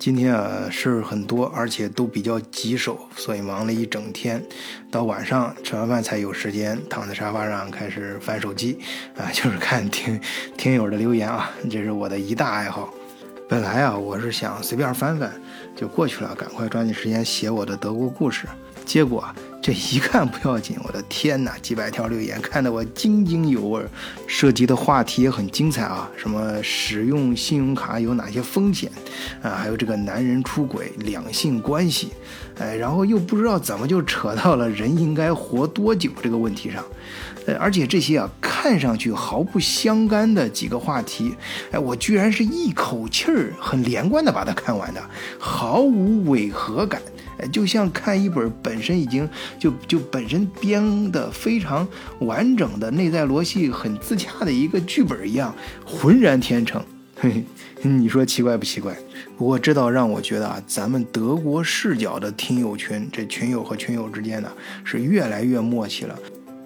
[0.00, 4.42] 今天啊事儿很多，而且都比较棘手，所以忙了一整天，
[4.90, 8.78] 到晚上吃完饭才有时间躺在沙发上开始翻手机，
[9.14, 10.18] 啊，就是看听
[10.56, 12.88] 听友的留言啊，这是我的一大爱好。
[13.46, 15.30] 本来啊我是想随便翻翻
[15.76, 18.46] 就过去了，赶快抓紧时间写我的德国故事，
[18.86, 19.22] 结果。
[19.62, 21.58] 这一看不要紧，我的天哪！
[21.58, 23.84] 几百条留言看得我津津有味，
[24.26, 28.90] 涉及的话题也很精彩啊，什么使用信用卡有哪些风险
[29.42, 32.08] 啊，还有这个男人出轨、两性关系，
[32.58, 36.82] 哎，然后又不知道怎么就扯到了人应该活多久这个问题上，
[37.44, 41.34] 呃，而且这些啊看上去毫不相干的几个话题，
[41.70, 45.02] 哎，我居然是一口气儿很连贯的把它看完的，
[45.38, 47.02] 毫无违和感。
[47.48, 51.86] 就像看一本本身已经就就本身编的非常
[52.20, 55.54] 完整的内在逻辑很自洽的一个剧本一样，
[55.84, 56.82] 浑然天成。
[57.16, 57.44] 嘿，
[57.82, 58.96] 你说奇怪不奇怪？
[59.36, 64.50] 不过这倒让我觉得啊，咱们德国视角的听友群，这群友和群友之间呢
[64.84, 66.18] 是越来越默契了。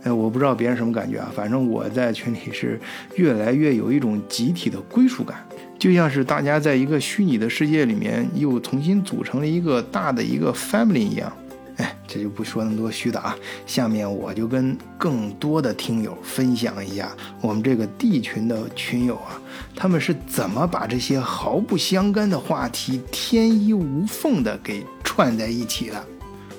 [0.05, 2.79] 哎，我不知道别人什么感觉啊，反正我在群里是
[3.17, 5.45] 越来越有一种集体的归属感。
[5.85, 11.31] 就像是大家在一个虚拟的世界里面又重新组成了一个大的一个 family 一样，
[11.77, 13.37] 哎，这就不说那么多虚的啊。
[13.67, 19.39] 下面我就跟更多的听友分享一下我们这个 D 群的群友啊，
[19.77, 26.03] 他们是怎么把这些毫不相干的话题天衣无缝的给串在一起的。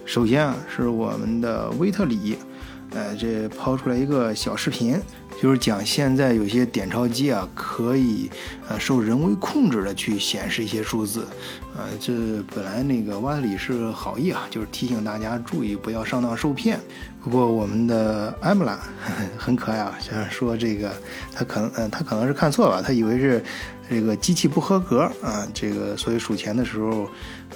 [0.05, 2.37] 首先啊，是我们的威特里，
[2.91, 5.01] 呃，这抛出来一个小视频。
[5.41, 8.29] 就是讲现在有些点钞机啊，可以
[8.67, 11.27] 呃受人为控制的去显示一些数字，
[11.75, 12.13] 呃，这
[12.55, 16.79] 本来那个瓦特里是好意啊，就是提醒大家注意不要上当受骗。
[17.21, 18.79] 不过我们的艾姆拉
[19.37, 20.91] 很可爱啊，想说这个
[21.33, 23.43] 他可能呃他可能是看错了，他以为是
[23.89, 27.09] 这个机器不合格啊，这个所以数钱的时候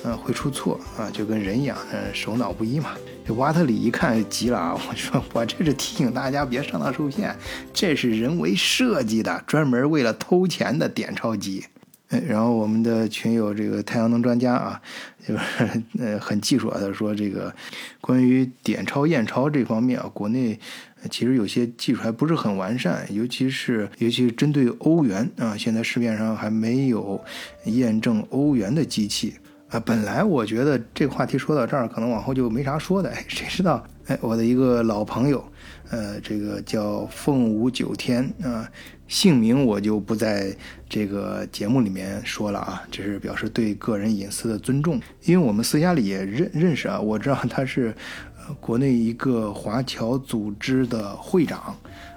[0.03, 2.91] 呃会出错啊，就跟人一样，呃手脑不一嘛。
[3.25, 4.73] 这瓦特里一看急了啊！
[4.89, 7.35] 我说我这是提醒大家别上当受骗，
[7.71, 11.63] 这是人为设计的，专门为了偷钱的点钞机。
[12.11, 14.81] 嗯，然后我们的群友这个太阳能专家啊，
[15.27, 17.53] 就是呃很技术啊，他说这个
[18.01, 20.59] 关于点钞验钞这方面啊，国内
[21.09, 27.23] 其实有些技术还不是很完善，尤其是尤其是针对欧元啊，现在市面上还没有
[27.65, 29.35] 验证欧元的机器。
[29.69, 33.09] 啊，本来我觉得这话题说到这儿，可能往后就没啥说的。
[33.11, 33.85] 哎， 谁知道？
[34.07, 35.43] 哎，我的一个老朋友，
[35.91, 38.67] 呃，这个叫凤舞九天啊，
[39.07, 40.51] 姓名我就不在
[40.89, 44.99] 这个节目里面说了啊，这是表示对个人隐私的尊重。
[45.25, 47.93] 因为我们私下里也认认识啊，我知道他是
[48.59, 51.75] 国内一个华侨组织的会长。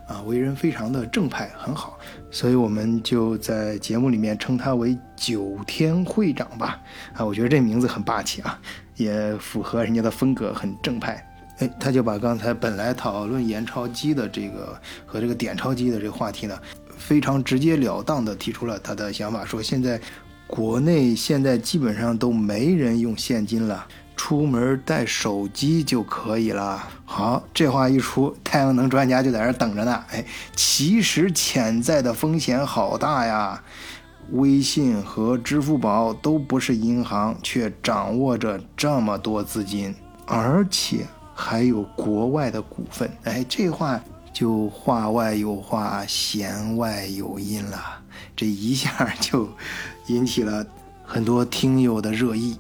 [0.09, 1.97] 啊，为人非常的正派，很好，
[2.31, 6.79] 所以我们就在节目里面称他为九天会长吧。
[7.15, 8.59] 啊，我觉得这名字很霸气啊，
[8.97, 11.25] 也符合人家的风格，很正派。
[11.61, 16.59] 哎，他就把刚才本来讨论延钞机的这个和这个点钞机的这个话题呢，
[16.99, 19.99] 非常直截了当的提出了他的想法，说现在
[20.47, 23.87] 国内现在基本上都没人用现金了。
[24.25, 26.81] 出门带手机就可以了。
[27.05, 30.05] 好，这话一出，太阳能专家就在那等着呢。
[30.13, 30.25] 哎，
[30.55, 33.61] 其实潜在的风险好大呀！
[34.31, 39.93] 微信和支付宝都不是银行，却掌握着这么多资金，
[40.25, 41.05] 而且
[41.35, 43.11] 还有国外的股份。
[43.25, 44.01] 哎，这话
[44.33, 47.77] 就话外有话，弦外有音了。
[48.37, 49.49] 这一下就
[50.07, 50.65] 引起了
[51.05, 52.57] 很多听友的热议。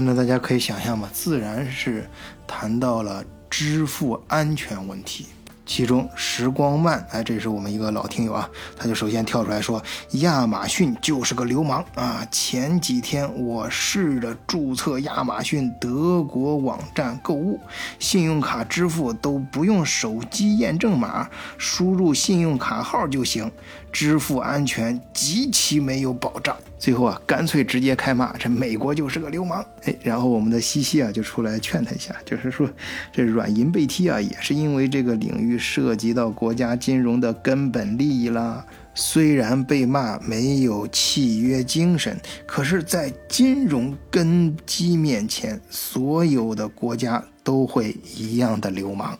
[0.00, 2.08] 那大家可以想象嘛，自然是
[2.46, 5.26] 谈到了支付安全问题。
[5.66, 8.46] 其中，时光慢，哎，这是我们一个老听友啊，
[8.76, 12.22] 他就首先跳出来说，亚马逊就是个流氓啊！
[12.30, 17.58] 前几天我试着注册亚马逊德国网站购物，
[17.98, 21.26] 信用卡支付都不用手机验证码，
[21.56, 23.50] 输入信用卡号就行，
[23.94, 26.56] 支付安全极其没有保障。
[26.80, 29.64] 最后啊，干脆直接开骂，这美国就是个流氓。
[29.84, 32.68] 哎，然后我们的西西啊就出来劝他一下，就是说，
[33.12, 38.66] 这软银被踢啊，也是因为这个领域涉及到国家金融的根本利益啦。
[38.96, 49.16] 虽然被骂没有契约精神，可是，在金融根基面前，所有的国家都会一样的流氓。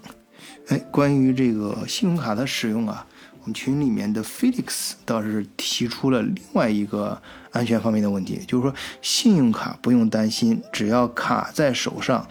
[0.69, 3.07] 哎，关于这个信用卡的使用啊。
[3.53, 7.21] 群里面的 Felix 倒是提出了另外一个
[7.51, 12.27] 安全方面的问题，就是说信用卡不用担心，只要卡在手上，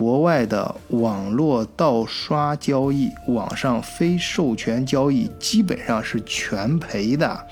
[0.00, 7.46] 国外的网络盗刷交易、网上非授权交易基本上是全赔的。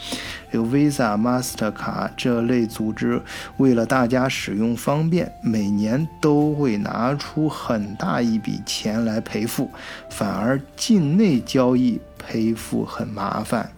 [0.52, 3.20] 有 Visa、Master 卡这类组织，
[3.58, 9.70] 为了大家使用方便，每年都会拿出很大一笔钱来赔付，
[10.08, 13.70] 反而境内交易赔付很麻烦，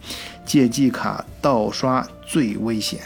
[0.45, 3.01] 借记卡盗刷最危险。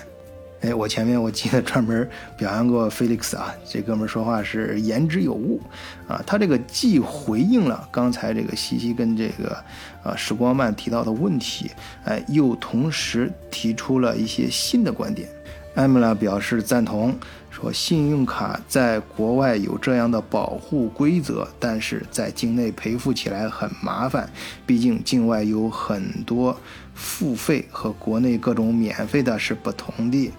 [0.66, 5.62] 哎，我前面我记得专门表扬过 Felix 啊，这哥们说话是言之有物
[6.08, 6.24] 啊。
[6.26, 9.56] 他这个既回应了刚才这个西西跟这个
[10.04, 11.70] 啊时光慢提到的问题，
[12.04, 15.30] 哎，又同时提出了一些新的观点。
[15.76, 17.14] 艾米拉表示赞同，
[17.52, 24.28] 说信用卡在国外有这样的保护规则，但是在境内赔付起来很麻烦，
[24.66, 26.58] 毕竟境外有很多
[26.94, 30.32] 付费和国内各种免费的是不同的。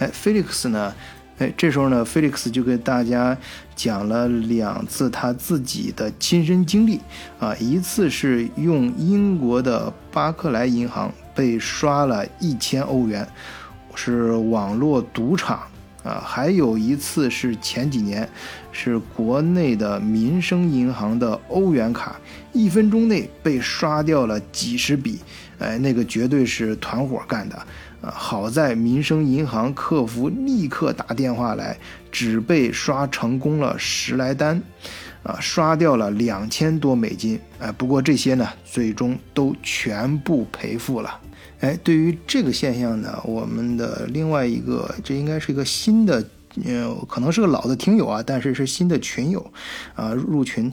[0.00, 0.92] 哎，Felix 呢？
[1.38, 3.36] 哎，这时候呢，Felix 就给大家
[3.76, 7.00] 讲了两次他自己的亲身经历
[7.38, 13.26] 啊，一次是用英国的巴克莱银行被刷了一千欧元。
[13.94, 15.60] 是网络赌场
[16.02, 18.26] 啊，还有一次是前几年，
[18.70, 22.16] 是国内的民生银行的欧元卡，
[22.52, 25.18] 一分钟内被刷掉了几十笔，
[25.58, 27.66] 哎，那个绝对是团伙干的
[28.00, 28.10] 啊！
[28.10, 31.78] 好在民生银行客服立刻打电话来，
[32.10, 34.62] 只被刷成功了十来单，
[35.22, 41.20] 啊，刷掉了两千多美金，哎，不过这些呢，最终都全部赔付了。
[41.60, 46.24] 哎，对于这个现象呢，我们的另外一个，这应该是一个新的，
[46.64, 49.52] 呃，可能是个老的听友啊，但是是新的群友，
[49.94, 50.72] 啊，入群，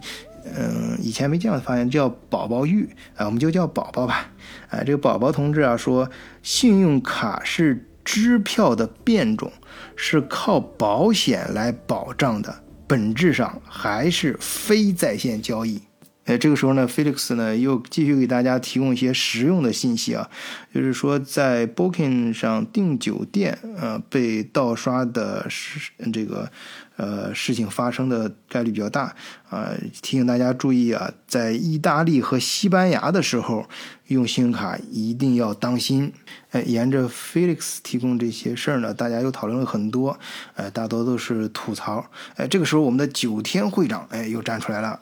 [0.55, 4.29] 嗯，以前没见过的，发现叫宝宝玉，啊，我们就叫宝宝吧，
[4.69, 6.09] 啊，这个宝宝同志啊说，
[6.43, 9.51] 信用卡是支票的变种，
[9.95, 15.81] 是靠保险来保障的，本质上还是非在线交易。
[16.25, 20.29] 哎，这个时候呢，Felix 呢又继续给大家提供一些实用的信息啊，
[20.73, 26.51] 就是说在 Booking 上订酒店，呃，被盗刷的是这个。
[26.97, 29.15] 呃，事情发生的概率比较大
[29.49, 33.65] 呃，提醒大家注意啊，在意大利和西班牙的时候
[34.07, 36.13] 用信用卡一定要当心。
[36.51, 40.17] 哎，沿着 Felix 提供这些事儿呢，大家又讨论了很多，
[40.55, 42.05] 哎，大多都是吐槽。
[42.35, 44.97] 哎，这个时候我们的九天会长哎又站出来了，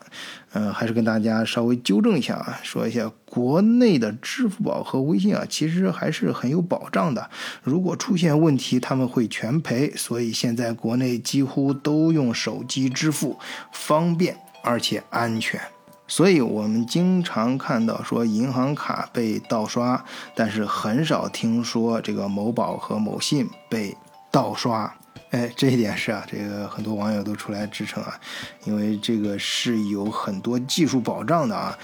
[0.53, 7.30] 嗯，还是跟大家稍微纠正一下啊，说一下国内的支付宝和微信啊，其实还是很有保障的，
[7.62, 11.75] 如果出现问题他们会全赔，所以现在国内几乎。
[11.83, 13.38] 都用手机支付，
[13.71, 14.34] 方便
[14.65, 15.62] 而且安全，
[16.07, 20.03] 所以我们经常看到说银行卡被盗刷，
[20.35, 23.95] 但是很少听说这个某宝和某信被
[24.31, 24.91] 盗刷。
[25.29, 28.19] 哎，这一点是啊，这个很多网友都出来支撑啊，
[28.65, 31.77] 因为这个是有很多技术保障的啊。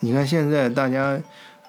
[0.00, 1.18] 你看现在大家。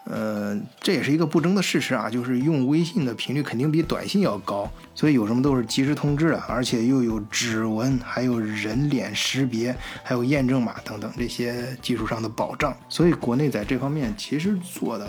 [0.09, 15.05] 呃，这也是一个不争的事实啊，就是用微信的频率肯定比短信要高，所以有什么都是及时通知的，而且又有指纹，还有人脸识别，还有验证码等等这些技术上的保障，所以国内在这方面其实做的，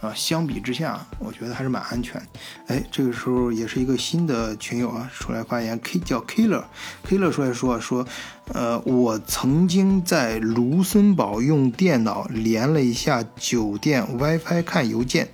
[0.00, 2.22] 啊，相比之下，我觉得还是蛮安全。
[2.68, 8.06] 哎，这个时候也是一个新的群友啊出来发言，K 叫 Killer，Killer 出来说说。
[8.52, 15.28] 呃，我曾经在卢森堡用电脑连了一下酒店 WiFi 看邮件，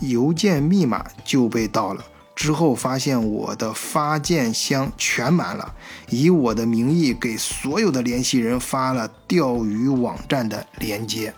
[0.00, 2.04] 邮件密码就被盗了。
[2.34, 5.74] 之后发现我的发件箱全满了，
[6.08, 11.32] 以我的名义给所有的联系人发了钓鱼网站的链接。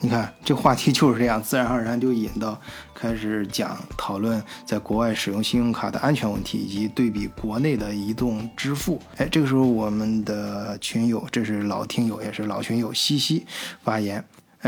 [0.00, 2.60] 你看，这话题就是这样，自然而然就引到
[2.94, 9.00] 开始讲讨论在国外使用信用卡的安全问题，以及对比国内的移动支付。
[9.16, 13.46] 哎，这个时候我们的群友，这是老听友，也是老群友西西
[13.82, 14.22] 发言。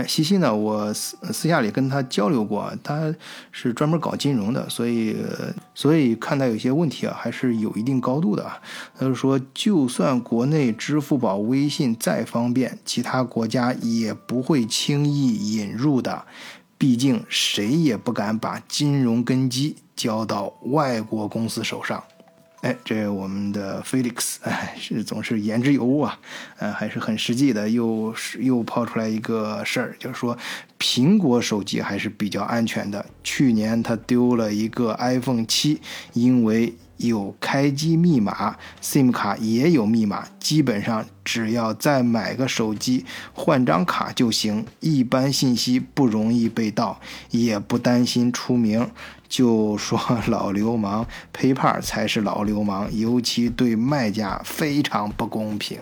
[0.07, 0.55] 西西呢？
[0.55, 3.15] 我私私下里跟他交流过，他
[3.51, 5.17] 是专门搞金融的，所以
[5.75, 8.61] 所以看待有些问题啊，还是有一定高度的啊。
[8.99, 16.25] 他就说，就算国内支付宝、微信再方便，其他国家也不会轻易引入的，
[16.77, 22.03] 毕竟谁也不敢把金融根基交到外国公司手上。
[22.61, 26.19] 哎，这我们的 Felix，哎，是总是言之有物啊，
[26.59, 30.37] 呃，还是很实际的，又是又抛出来一个事儿，就是说
[30.79, 33.07] 苹果手机还是比较安全的。
[33.23, 35.81] 去年他丢了一个 iPhone 七，
[36.15, 47.01] 因为有开机密码，SIM 卡也有密码，基本上只要再买个手机换张卡就行，一般信息不容易被盗，
[47.31, 48.91] 也不担心出名。
[49.29, 51.07] 就说老流氓，
[51.37, 55.79] PayPal 才是老流氓，尤其对卖家非常不公平。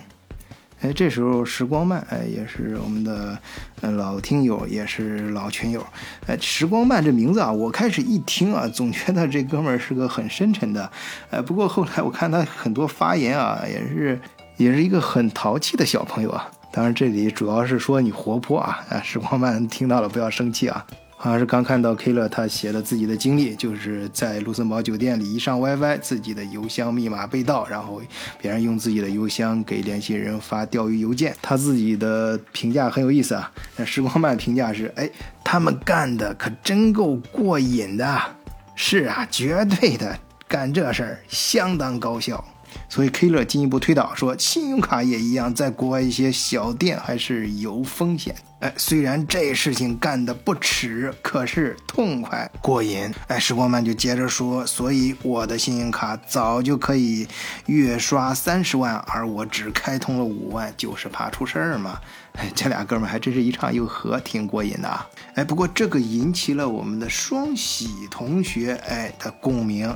[0.82, 3.38] 哎，这时候时光慢，哎，也是我们的
[3.80, 5.84] 老听友，也是老群友。
[6.26, 10.90] 哎，时光慢这名字啊，我开始一听啊，总觉得这哥们儿是个很深沉的。
[11.30, 14.20] 哎，不过后来我看他很多发言啊，也是
[14.58, 16.50] 也是一个很淘气的小朋友啊。
[16.70, 18.84] 当然，这里主要是说你活泼啊。
[18.90, 20.86] 啊，时光慢听到了不要生气啊。
[21.18, 28.02] 好像是刚看到 K 乐他写的自己的经历，就是在卢森堡酒店里一上 WiFi，自己的邮箱密码被盗，然后
[28.40, 31.34] 别人用自己的邮箱给联系人发钓鱼邮件。
[31.40, 33.50] 他自己的评价很有意思啊。
[33.76, 35.10] 那时光慢评价是：哎，
[35.42, 38.22] 他们干的可真够过瘾的。
[38.74, 42.44] 是啊，绝对的，干这事儿相当高效。
[42.90, 48.36] 所以 K 乐进一步推导说，信用卡也一样，在国外一些小店还是有风险。
[48.60, 53.12] 哎，虽然这事情干得不耻，可是痛快过瘾。
[53.28, 57.28] 哎，时光慢就接着说，所以我的信用卡早就可以
[57.66, 62.00] 月刷三十万，而我只开通了五万，就是怕出事儿嘛。
[62.32, 65.06] 哎，这俩哥们还真是一唱一和，挺过瘾的啊。
[65.34, 69.94] 哎，不过这个引起了我们的双喜同学哎的共鸣。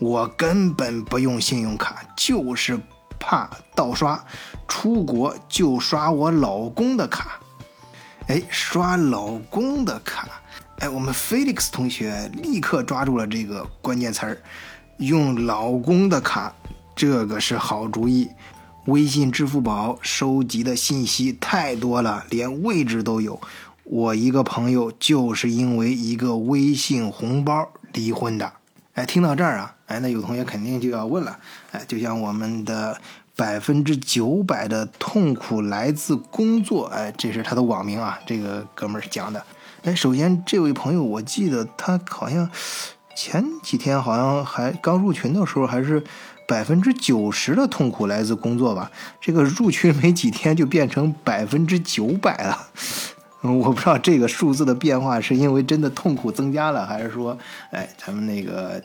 [0.00, 2.76] 我根本不用信用卡，就是
[3.20, 4.20] 怕盗刷，
[4.66, 7.38] 出国就刷我老公的卡。
[8.30, 10.40] 哎，刷老公的卡，
[10.78, 14.38] 哎，我们 Felix 同学立刻抓住了这个关键词儿，
[14.98, 16.54] 用老公的卡，
[16.94, 18.30] 这个是好主意。
[18.84, 23.40] 微信、支付宝收集的信息太多了，连位置都有。
[23.82, 28.52] 我一个朋友就是因为一个微信红包离婚的。
[28.94, 31.36] 哎，听到这儿啊，哎，那有同学肯定就要问了，
[31.72, 32.96] 哎，就像我们的。
[33.40, 38.20] 百分之九百的痛苦来自工作，哎，这是他的网名啊。
[38.26, 39.42] 这个哥们儿讲的，
[39.82, 42.50] 哎，首先这位朋友，我记得他好像
[43.16, 46.04] 前几天好像还刚入群的时候，还是
[46.46, 48.90] 百分之九十的痛苦来自工作吧。
[49.22, 52.68] 这个入群没几天就变成百分之九百了，
[53.40, 57.34] 我不知道这个数字的变化是因为真的痛苦增加了，还是说，
[57.70, 58.78] 哎，咱们那个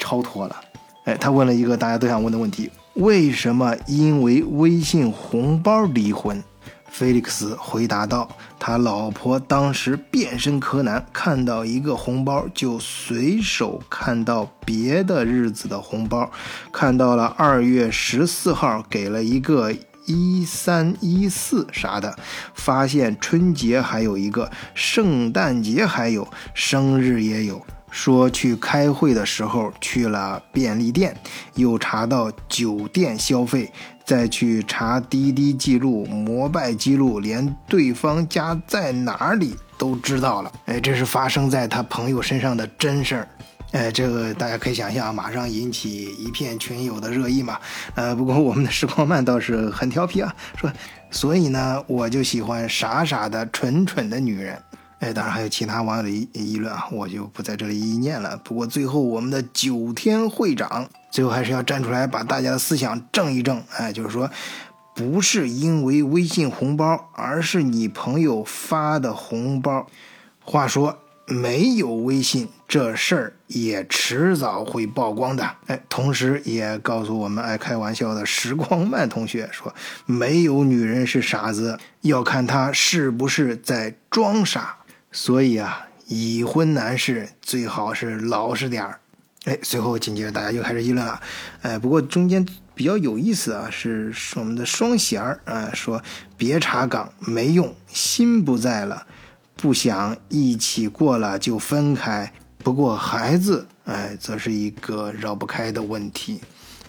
[0.00, 0.56] 超脱了。
[1.04, 2.68] 哎，他问了一个大家都想问的问题。
[3.00, 6.44] 为什么因为微信红包离婚？
[6.90, 8.28] 菲利克斯回答道
[8.60, 16.30] ：“他老婆当时变身柯南，看到一个红包就随手看到别的日子的红包，
[16.70, 22.14] 看到了二月十四号给了一个一三一四啥的，
[22.52, 31.16] 发现春节还有一个，圣诞节还有，生日也有。”说去开会的时候去了便利店，
[31.54, 33.70] 又查到酒店消费，
[34.04, 40.52] 再去查滴滴记录、摩拜记录，连对方家在哪里都知道了。
[40.66, 43.28] 哎，这是发生在他朋友身上的真事儿。
[43.72, 47.58] 哎，这个大家可以想象，马上引起一片群友的热议嘛。
[47.94, 50.68] 呃，不过我们的时光慢倒是很调皮啊，说，
[51.10, 54.60] 所以呢，我就喜欢傻傻的、蠢蠢的女人。
[55.00, 58.36] 哎，当然还有其他网友的议议论啊，我就不在这里一一念了。
[58.44, 63.62] 不过最后我们的九天会长最后还是要站出来把大家的思想正一正。
[63.78, 64.30] 哎，就是说，
[64.94, 69.86] 不是因为微信红包，而是你朋友发的红包。
[70.44, 75.48] 话说没有微信这事儿也迟早会曝光的。
[75.68, 84.76] 哎，同时也告诉我们爱开玩笑的时光慢同学说，没有女人是傻子，要看她是不是在装傻。
[85.12, 89.00] 所以啊，已婚男士最好是老实点儿。
[89.44, 91.20] 哎，随后紧接着大家又开始议论了。
[91.62, 96.02] 哎，不过中间比较有意思啊，是我们的双弦儿啊说
[96.36, 99.06] 别查岗没用，心不在了，
[99.56, 102.32] 不想一起过了就分开。
[102.58, 106.40] 不过孩子哎，则是一个绕不开的问题。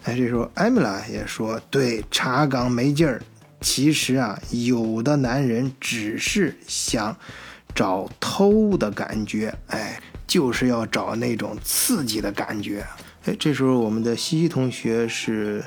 [0.04, 3.24] 哎，这时候艾米拉也说对查岗没劲儿。
[3.62, 7.18] 其实啊，有的男人只是想。
[7.74, 12.86] 找偷的感觉，哎，就是要找那种刺激的感觉。
[13.26, 15.64] 哎，这时候我们的西西同学是，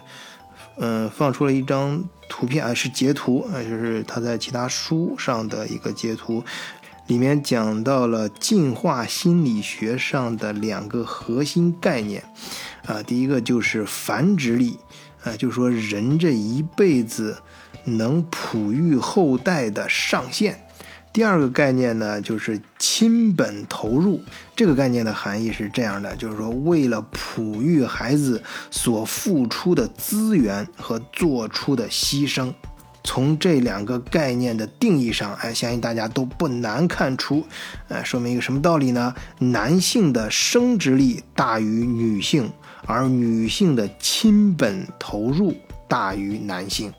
[0.79, 6.43] 嗯，放出了一张图片啊，是截图啊，就是他在其他书上的一个截图，
[7.07, 12.25] 里面讲到了进化心理学上的两个核心概念，
[12.87, 14.79] 啊，第一个就是繁殖力，
[15.23, 17.39] 啊，就是说人这一辈子
[17.85, 20.64] 能哺育后代的上限。
[21.15, 24.21] 第二个概念呢，就是亲本投入。
[24.57, 32.53] 这个概念的含义是这样的，就是说，为了哺育孩子所付出的资源和做出的牺牲。
[33.05, 37.47] 从这两个概念的定义上，哎，相信大家都不难看出，
[37.87, 39.15] 哎，说明一个什么道理呢？
[39.39, 42.51] 男性的生殖力大于女性，
[42.87, 45.55] 而女性的亲本投入
[45.87, 46.93] 大于男性。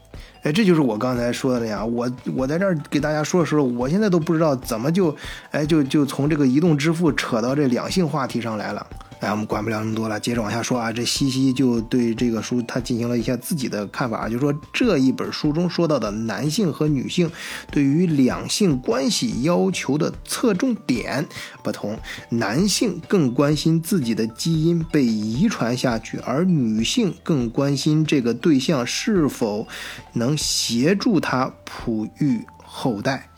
[0.45, 1.83] 哎，这就是我刚才说的呀。
[1.83, 5.15] 我我在这儿给大家说的时候，我现在都不知道怎么就，
[5.49, 8.85] 哎，就就从这个移动支付扯到这两性话题上来了。
[9.19, 10.91] 哎，我们管不了那么多了，接着往下说啊。
[10.91, 17.31] 这西西就对这个书他进行了一下自己的看法啊，就说这一本书中说到的男性和女性
[17.71, 21.25] 对于两性关系要求的侧重点
[21.63, 21.97] 不同，
[22.29, 29.67] 男性更关心自己的基因被遗传下去，而女性更关心这个对象是否
[30.13, 33.29] 能协助他哺育后代。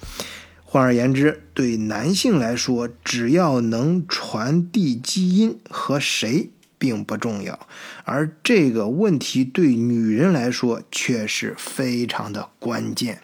[0.69, 7.57] 换而言之，对男性来说，只要能传递基因和谁并不重要；
[8.03, 13.21] 而这个问题对女人来说却是非常的关键。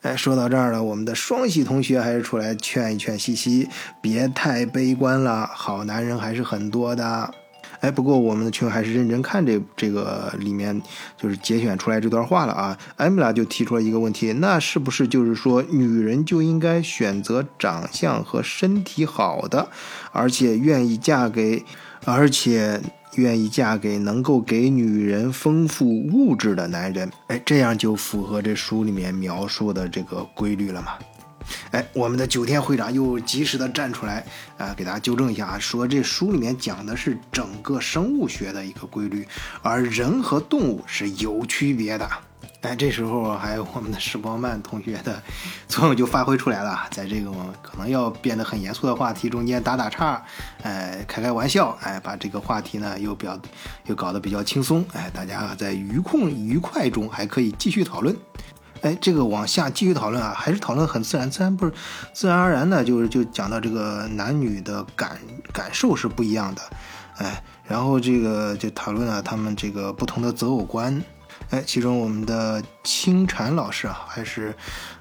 [0.00, 3.68] 哎，说到这儿了，我们的双喜同学还是出来劝一劝西西，
[4.00, 7.34] 别太悲观了，好男人还是很多的。
[7.80, 10.80] 哎，不过我们的群还是认真看这这个里面，
[11.16, 12.76] 就是节选出来这段话了啊。
[12.96, 19.68] 艾米拉就提出了一个问题，那是不是就是说，女人就应该选择长相和身体好的，
[20.12, 21.64] 而且愿意嫁给，
[22.04, 22.80] 而且
[23.16, 27.10] 愿意嫁给能够给女人丰富物质的男人？
[27.28, 30.92] 哎，这样就符合这书里面描述的这个规律了嘛？
[31.70, 34.24] 哎，我们的九天会长又及时的站出来，
[34.58, 39.26] 啊，给大家纠正一下啊，说这书里面讲的是整个生物学的一个规律，
[39.62, 42.08] 而人和动物是有区别的。
[42.62, 45.22] 哎，这时候还有我们的时光慢同学的
[45.68, 47.30] 作用就发挥出来了，在这个
[47.62, 50.20] 可能要变得很严肃的话题中间打打岔，
[50.62, 53.38] 哎，开开玩笑，哎，把这个话题呢又表
[53.84, 58.16] 又搞得比较轻松，哎，大家在愉控愉快中还可以继续讨论。
[58.82, 61.72] 哎，这个往下继续讨论啊，还是讨论很自然，自然不是
[62.12, 65.18] 自然而然的，就是就讲到这个男女的感
[65.52, 66.62] 感受是不一样的，
[67.18, 71.02] 哎，然后这个就讨论了他们这个不同的择偶观，
[71.50, 74.54] 哎，其中我们的清禅老师啊，还是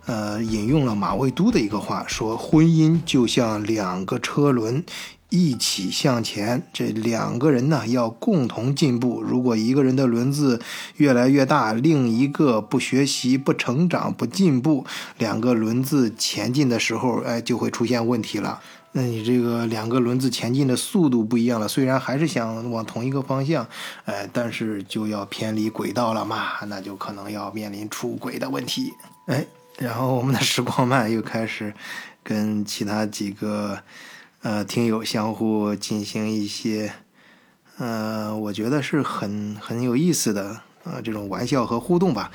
[0.06, 4.84] 呃引用了马未都的一个话，说婚姻就像两个车轮。
[5.30, 9.22] 一起向前，这两个人呢要共同进步。
[9.22, 10.62] 如果一个人的轮子
[10.98, 14.86] 越来越大，另一个不学习、不成长、不进步，
[15.18, 18.62] 两个轮子前进的时候，哎，就会出现问题了。
[18.94, 23.68] 那你这个两个轮子前进的速度不一样了，虽然还是想往同一个方向，
[24.06, 28.94] 哎，但是就要偏离轨道了嘛，那就可能要面临出轨的问题。
[29.26, 29.46] 哎，
[29.80, 31.74] 然后我们的时光慢又开始
[32.24, 33.80] 跟其他几个。
[34.46, 36.94] 呃，听友相互进行一些，
[37.80, 42.30] 呃，我觉得是很很有意思的呃这种玩笑和互动吧。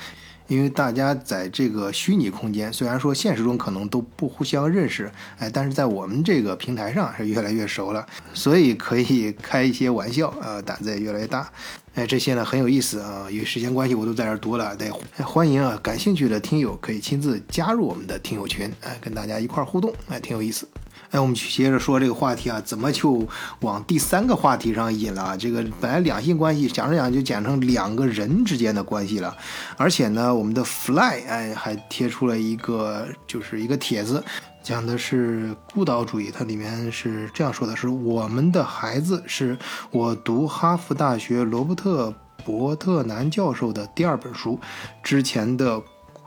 [0.49, 11.49] 因为大家在这个虚拟空间，虽然说现实中可能都不互相认识，哎，但是在我们这个平台上是越来越熟了，所以可以开一些玩笑，呃，胆子也越来越大。
[11.93, 13.25] 哎，这些呢很有意思啊。
[13.31, 14.75] 因为时间关系，我都在这读了。
[14.75, 14.91] 对，
[15.23, 20.67] 欢迎啊，感兴趣的听友可以亲自加入我们的听友群，哎，跟大家一块互动，哎，挺有意思。
[21.11, 23.27] 哎，我们接着说这个话题啊，怎么就
[23.59, 25.35] 往第三个话题上引了啊？
[25.35, 29.35] 这个本来两性关系讲着讲就讲成两个人之间的关系了，
[29.75, 34.23] 而且呢，我们的 Fly 哎还贴出了一个就是一个帖子，
[34.63, 36.31] 讲的是孤岛主义。
[36.33, 39.57] 它里面是这样说的：是我们的孩子是
[39.91, 42.13] 我读哈佛大学罗伯特
[42.45, 44.57] 伯特南教授的第二本书，
[45.03, 45.81] 之前的。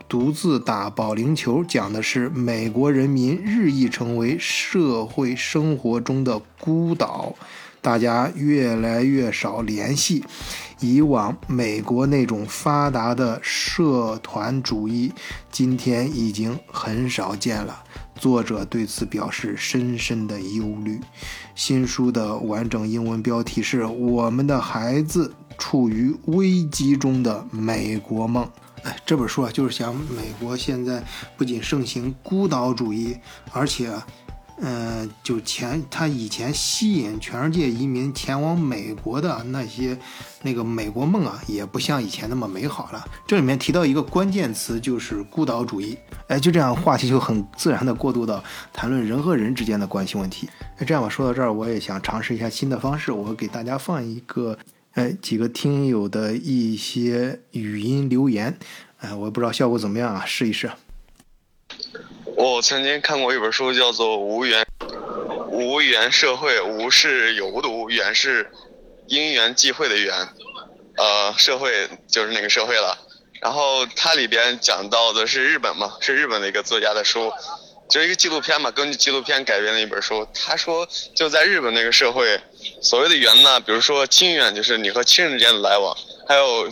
[0.09, 7.35] 独自打保龄球讲的是美国人民日益成为社会生活中的孤岛，
[7.81, 10.25] 大家越来越少联系。
[10.81, 15.13] 以往美国那种发达的社团主义，
[15.51, 17.83] 今天已经很少见了。
[18.15, 21.01] 作者对此表示深深的忧虑。
[21.55, 28.45] 新书的完整英文标题是《我们的孩子处于危机中的美国梦》。
[28.85, 31.03] 哎，这本书啊，就是讲美国现在
[31.39, 33.17] 不仅盛行孤岛主义，
[33.51, 33.91] 而且，
[34.59, 39.99] 嗯，就前他以前吸引全世界移民前往美国的那些
[40.43, 43.03] 那个美国梦啊，也不像以前那么美好了。
[43.27, 45.97] 这里面提到一个关键词，就是孤岛主义。
[46.29, 50.47] 哎，就这样，话题就很自然的过渡到谈论人和人之间的关系问题。
[50.77, 54.59] 哎，这样吧，说到这儿，我也想尝试一下新的方式，我给大家放一个。
[54.95, 58.57] 哎，几个听友的一些语音留言，
[58.99, 60.71] 哎，我也不知道效果怎么样啊，试一试。
[62.37, 64.65] 我曾经看过一本书，叫做《无缘
[65.49, 68.49] 无缘社会》，无是有无的无，缘是
[69.09, 70.15] 因缘际会的缘，
[70.97, 72.97] 呃，社会就是那个社会了。
[73.41, 77.33] 然后它里边讲到的是日本嘛，是日本的一个作家的书。
[77.87, 80.27] 就是一个纪录片嘛，根据纪录片改编的一本书。
[80.33, 82.41] 他说，就在日本那个社会，
[82.85, 85.97] 所谓的缘呢，比如说亲缘，就是你和亲人之间的来往；
[86.29, 86.69] 还有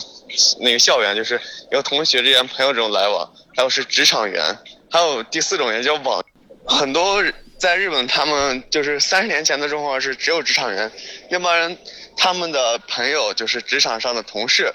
[0.61, 4.59] 那个校园，就是有同学之间、朋友这种来往；还有是职场缘，
[4.90, 6.22] 还有第四种也叫网。
[6.66, 7.25] 很多
[7.57, 10.92] 在日本，他们就是三十年前的状况是只有职场缘，
[11.31, 11.79] 那帮人
[12.14, 14.70] 他们的朋友就是职场上的同事，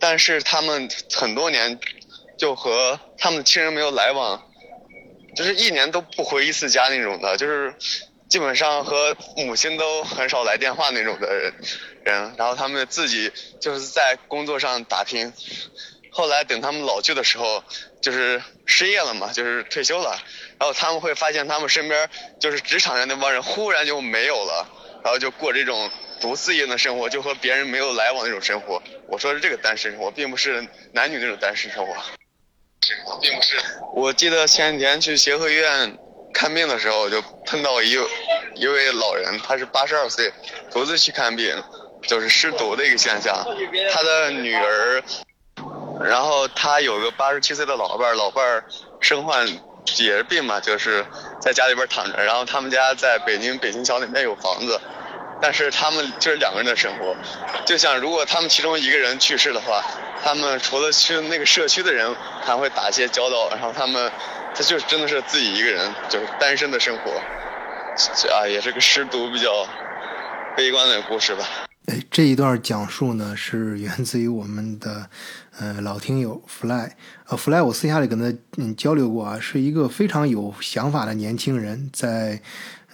[0.00, 1.78] 但是他们很多年
[2.36, 4.42] 就和他们的亲人没有来往，
[5.36, 7.72] 就是一年都不回一次家那种的，就是
[8.28, 11.52] 基本上和母亲都很少来电话那种的人。
[12.04, 15.32] 人，然后他们自己就是在工作上打拼，
[16.12, 17.64] 后来等他们老去的时候，
[18.00, 20.16] 就是失业了嘛，就是退休了，
[20.56, 22.08] 然后他们会发现他们身边
[22.38, 24.68] 就是职场上那帮人忽然就没有了，
[25.02, 28.80] 然后就过这种独自一人的生活，就和别人没有来往那种生活。
[29.08, 31.92] 我说是这个单身生活，并不是男女那种单身生活。
[33.20, 33.58] 并不是。
[33.94, 35.98] 我记得前几天去协和医院
[36.36, 37.98] 看病的时候，就碰到一
[38.54, 40.30] 一位老人，他是八十二岁，
[40.70, 41.56] 独自去看病。
[42.06, 43.34] 就是失独的一个现象，
[43.92, 45.02] 他的女儿，
[45.98, 48.64] 然后他有个八十七岁的老伴儿，老伴儿
[49.00, 49.48] 身患
[49.96, 51.04] 也是病嘛，就是
[51.40, 54.80] 在家里边躺着，然后他们家在北京北京桥那边有房子，
[55.40, 57.16] 但是他们就是两个人的生活，
[57.64, 59.82] 就像如果他们其中一个人去世的话，
[60.22, 64.12] 他们除了去那个社区的人还会打一些交道，然后他们
[64.56, 67.10] 他就真的是自己一个人，就是单身的生活，
[68.32, 69.50] 啊，也是个失独比较
[70.56, 71.44] 悲观的故事吧。
[71.88, 75.10] 哎，这一段讲述呢是源自于我们的
[75.58, 76.88] 呃老听友 Fly，
[77.26, 82.40] 呃 Fly，我私下里跟他嗯交流过啊，是一个非常有想法的年轻人，在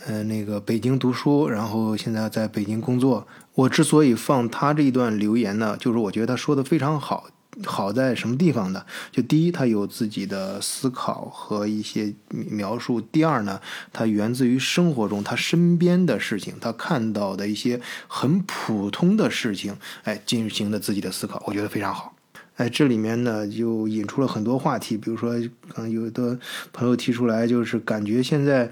[0.06, 3.24] 呃那个北京读书，然后现在在北京工作。
[3.54, 7.28] 我之所以放他这一段留言呢，就是我觉得他说的非常好。
[7.64, 8.84] 好在什么地方呢？
[9.10, 13.60] 就第一，他有自己的思考和一些描述；第二呢，
[13.92, 22.14] 他源自于生活中他身边的事情，他看到的一些很普通的事情，哎，进行的自己的思考，我觉得非常好。
[22.56, 25.34] 哎，这里面呢就引出了很多话题，比如说，
[25.76, 26.38] 嗯，有的
[26.72, 28.70] 朋友提出来，就是感觉现在，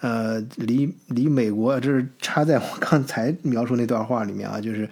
[0.00, 4.88] 呃，离离美国，这是插在我刚才描述那段话里面啊，就是。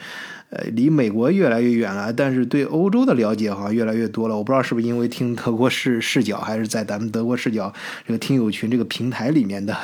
[0.50, 4.34] 呃，离美国越来越远了，但是对欧洲的了解好像越来越多了。
[4.34, 7.70] 我不知道是不是因为听德国视视角，还是在咱们德国视角
[8.06, 9.76] 这个听友群这个平台里面的，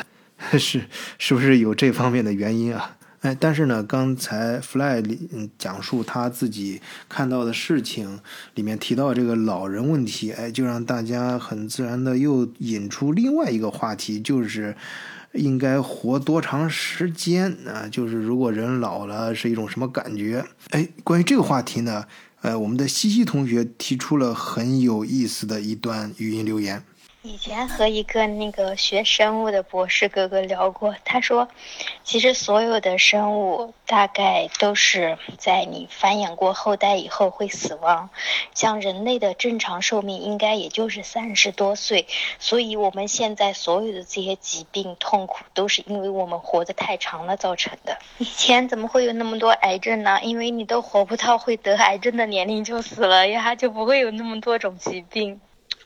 [0.59, 0.81] 是
[1.19, 2.97] 是不是有这方面的原因啊？
[3.21, 8.21] 哎，但是呢，刚才 Fly 里讲述他自己看到的事情，
[8.55, 14.75] 里面提到这个老人问题，哎，就让大家很自然的又引出另外一个话题，就是。
[15.35, 17.87] 应该活多长时间啊？
[17.91, 20.45] 就是如果人老了是一种什么感觉？
[20.71, 22.07] 哎，关于这个话题呢，
[22.41, 26.83] 呃，我们的西西同学提出了很有意思的一段语音留言。
[27.27, 31.49] 以前和一个那个学生物的博士哥哥聊过，他说，
[32.03, 38.11] 其实所有的生物大概都是在你繁衍过后代以后会死亡，
[38.53, 42.07] 像人类的正常寿命应该也就是三十多岁，
[42.39, 47.99] 所以我们现在所有的这些疾病痛苦都是因为我们活得太长了造成的。
[48.19, 50.21] 以前怎么会有那么多癌症呢？
[50.23, 55.41] 因为你都活不到会得癌症的年龄就死了呀，就不会有那么多种疾病。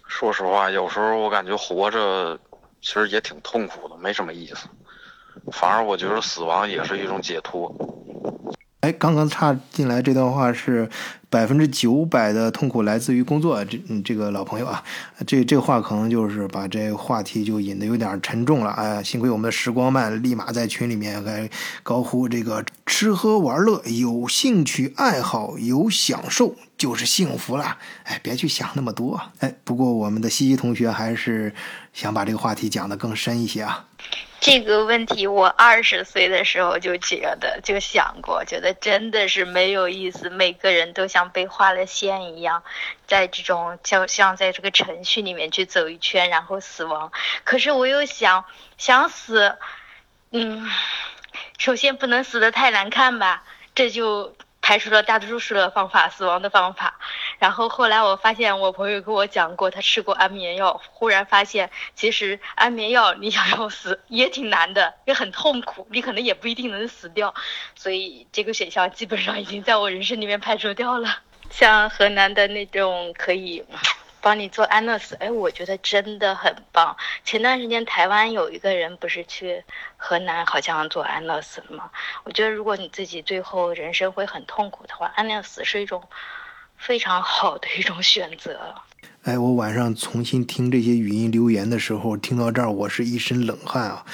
[0.08, 2.36] 说实话，有时候我感觉活着
[2.82, 4.66] 其实也挺痛苦的，没什么意思。
[5.52, 7.72] 反而我觉得死亡也是一种解脱。
[8.80, 10.88] 哎，刚刚插进来这段话是。
[11.30, 14.82] 百分之九百的痛苦来自于工作，这这个老朋友啊，
[15.26, 18.70] 这这话可能就是把这话题就引得有点沉重了。
[18.70, 21.46] 哎，幸亏我们的时光慢立马在群里面还
[21.82, 27.76] 高呼这个吃喝玩乐有兴趣爱好有享受就是幸福了。
[28.04, 29.20] 哎，别去想那么多。
[29.40, 31.52] 哎，不过我们的西西同学还是
[31.92, 33.84] 想把这个话题讲得更深一些啊。
[34.40, 41.08] 这个问题我二十岁的时候就觉得就想过，觉得真的是没有意思，每个人都。
[41.08, 42.62] 像被画了线一样，
[43.06, 47.10] 在这种就像在这个程序里面去走一圈，然后死亡。
[47.44, 48.44] 可是我又想
[48.76, 49.56] 想死，
[50.32, 50.68] 嗯，
[51.56, 53.42] 首先不能死的太难看吧，
[53.74, 54.36] 这就
[54.68, 56.98] 排除了大多数的方法，死亡的方法。
[57.38, 67.34] 然后后来我发现，我朋友跟我讲过，他吃过安眠药，忽然发现其实安眠药你想要死也挺难的，也很痛苦，你可能也不一定能死掉。
[67.74, 71.20] 所以这个选项基本上已经在我人生里面排除掉了。
[71.48, 73.64] 像河南的那种可以
[74.20, 76.96] 帮你做安乐死，哎，我觉得真的很棒。
[77.24, 79.64] 前段时间台湾有一个人不是去
[79.96, 81.90] 河南好像做安乐死了吗？
[82.24, 86.02] 我觉得如果你自己最后人生会很痛苦的话，安乐死是一种。
[86.80, 88.72] 非常好的一种选择。
[89.22, 94.04] 哎，我晚上重新听这些语音留言的时候，听到这儿，我是一身冷汗啊！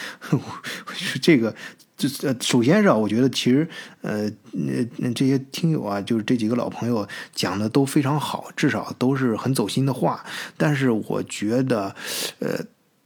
[0.93, 1.55] 是这个，
[1.97, 3.69] 这呃，首先是啊，我觉得其实
[4.01, 10.25] 呃，那那这些听友啊，就是这几个老朋友讲的都非常好，至少都是很走心的话。
[10.57, 11.95] 但是我觉得，
[12.41, 12.59] 呃，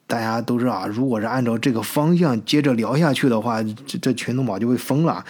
[0.06, 5.22] 大家都知道啊，如果是按照这个方向接着聊下去的话，这这群动宝就会疯了。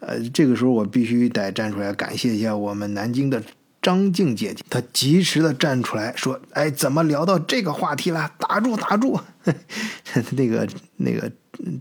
[0.00, 3.42] 呃，这个时候我必须得站出来感谢一下我们南京的。
[3.86, 8.28] 张静姐姐，她及时的站出来说：“哎，怎么聊到这个话题了？
[8.36, 9.16] 打住，打住！”
[10.34, 11.30] 那个那个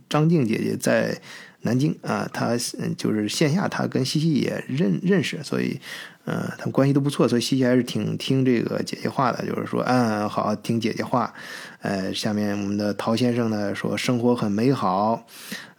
[0.08, 1.20] 张静姐姐在
[1.62, 2.56] 南京啊，她
[2.96, 5.82] 就是线下，她跟西西也认认识，所以，
[6.26, 11.34] 嗯，他们关系都不错，所以西西还是挺听这个姐姐话的，就是说，嗯，好，听姐姐话。
[11.82, 15.26] 呃，下面我们的陶先生呢说，生活很美好。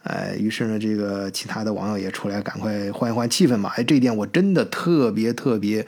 [0.07, 3.69] 呃，于是呢，这个其他的网友也出来，赶快换一换气氛嘛。
[3.75, 5.85] 哎，这一点我真的特别特别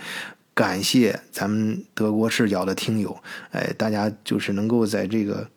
[0.54, 3.18] 感谢咱们德国视角的听友。
[3.52, 5.48] 哎，大家就是能够在这个，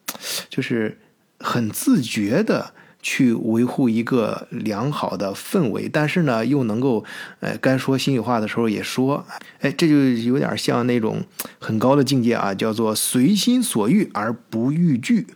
[0.48, 0.96] 就是
[1.40, 7.05] 很自觉的去维护一个良好的氛围，但是呢，又能够，
[7.40, 9.27] 呃，该说心里话的时候也说。
[9.59, 11.20] 哎，这就有点像那种
[11.59, 15.27] 很高的境界啊，叫做随心所欲而不逾矩。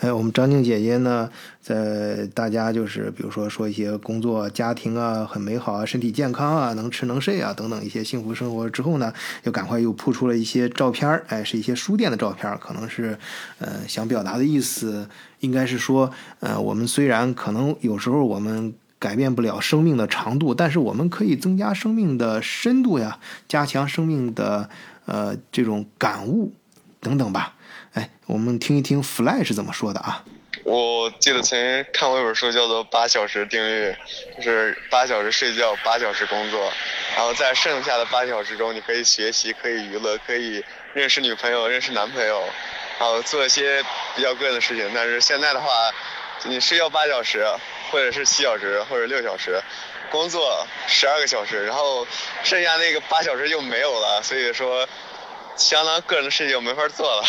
[0.00, 1.28] 哎，我们张静姐姐呢？
[1.60, 13.18] 在大家就是比如说说一些工作、家庭啊很美好啊，身体健康啊，能吃能睡啊等等一些幸福生活之后呢，又赶快又铺出了一些照片哎，是一些书店的照片可能是，
[13.58, 15.06] 呃，想表达的意思
[15.40, 24.70] 应该是说，呃，我们虽然可能有时候我们改变不了生命的长度，但是我们可以增加生命的深度呀，加强生命的
[25.04, 26.54] 呃这种感悟
[27.00, 27.54] 等等吧。
[27.94, 30.24] 哎，我们听一听 Fly 是怎么说的啊？
[30.62, 33.90] 我记得曾经看过一本书，叫做《八小时定律》，
[34.44, 36.72] 就是八小时睡觉，八小时工作，
[37.16, 42.44] 然后在剩下的八小时中，你可以学习，可以娱乐，可以认识女朋友、认识男朋友，
[42.98, 43.82] 然后做一些
[44.14, 44.88] 比较个人的事情。
[44.94, 45.90] 但是现在的话，
[46.44, 47.44] 你睡觉八小时，
[47.90, 49.60] 或者是七小时，或者六小时，
[50.10, 52.06] 工作十二个小时，然后
[52.44, 54.86] 剩下那个八小时就没有了，所以说，
[55.56, 57.24] 相当个人的事情没法做了。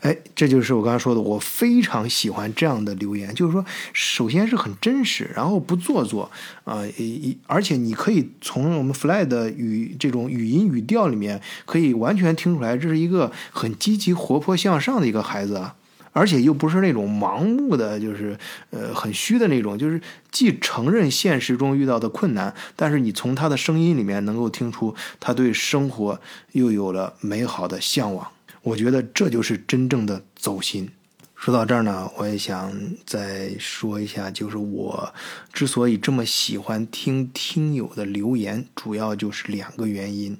[0.00, 6.30] 哎，这就是我刚才说的，我非常喜欢这样的留言，就是说，首先是很真实，然后不做作
[6.64, 15.74] 啊，一而且你可以从我们 Fly 的语这种语音语调里面，可以完全听出来，这是一个很积极、活泼向上的一个孩子啊，
[16.12, 18.36] 而且又不是那种盲目的，就是
[18.70, 26.20] 呃很虚的那种，就是既承认现实中遇到的困难，但是你从他的声音里面能够听出他对生活
[26.52, 28.26] 又有了美好的向往。
[28.68, 30.86] 我觉得这就是真正的走心。
[31.34, 32.70] 说到这儿呢，我也想
[33.06, 35.14] 再说一下，就是我
[35.52, 40.36] 之所以这么喜欢听听友的留言，主要就是两个原因。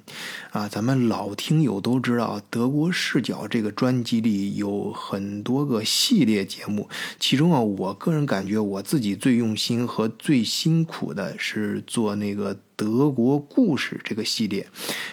[0.51, 6.87] 啊，咱们老听友都知道，德国视角这个专辑里有很多个系列节目，
[7.19, 12.55] 其中啊，我个人感觉我自己最用心和最辛苦的是做那个。
[12.79, 14.65] 德国故事这个系列，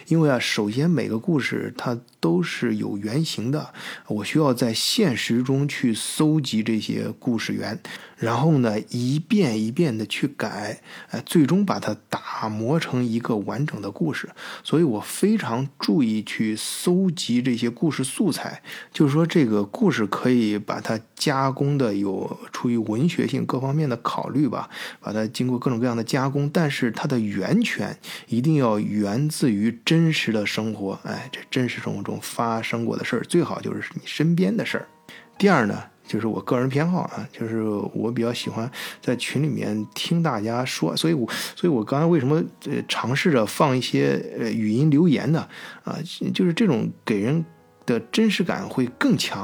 [0.06, 3.74] 因为啊，首先每个故事它都是有原型的，
[4.06, 7.76] 我需要在现实中去搜集这些故事源。
[8.16, 14.28] 然后呢，一遍一遍的去改，哎，最终把它打磨成一个完整的故事。
[14.64, 27.96] 所以我非常注意去搜集这些故事素材，就是说这个故事可以把它加工的有出于文学性各方面的考虑吧，把它经过各种各样的加工，但是它的源泉
[28.28, 34.88] 一定要源自于真实的生活，哎，这真实生活中发生过的事儿，最好就是你身边的事儿。
[35.36, 35.84] 第二呢？
[36.06, 45.46] 就是我个人偏好啊，就是我比较喜欢在群里面听大家说，所以我所以我刚才为什么呃尝试着放一些呃语音留言呢？
[45.84, 45.98] 啊，
[46.32, 47.44] 就是这种给人。
[47.86, 49.40] 的真实感会更强，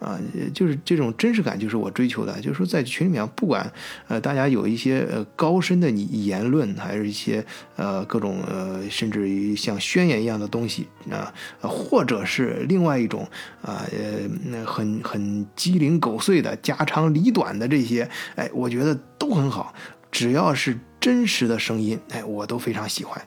[0.00, 0.18] 啊，
[0.52, 2.40] 就是这种真实感，就是我追求的。
[2.40, 3.70] 就是说，在群里面，不管
[4.08, 7.44] 呃大家有一些呃高深的言论，还是一些
[7.76, 13.28] 呃各种呃甚至于像宣言一样的东西啊，或者是另外一种
[13.60, 19.72] 啊呃那很很鸡零狗碎的家长里短的这些，哎，我觉得都很好，
[20.10, 23.20] 只要是真实的声音，哎，我都非常喜欢。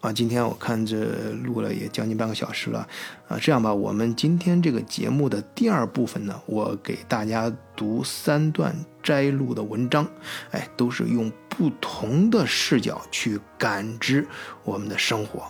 [0.00, 2.88] 啊，今天我看这录了也将近半个小时了，
[3.28, 10.08] 啊，这样吧，我们今天这个节目的第二部分呢，我给大家读三段摘录的文章，
[10.52, 14.26] 哎，都是用不同的视角去感知
[14.64, 15.42] 我们的生活。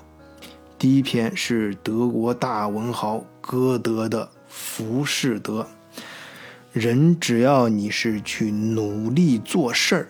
[0.76, 5.64] 第一篇是德国大文豪歌德的《浮士德》，
[6.72, 10.08] 人只要你是去努力做事儿，